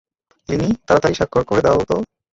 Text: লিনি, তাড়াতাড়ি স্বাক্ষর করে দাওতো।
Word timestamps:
লিনি, 0.49 0.69
তাড়াতাড়ি 0.87 1.15
স্বাক্ষর 1.15 1.43
করে 1.49 1.61
দাওতো। 1.65 1.95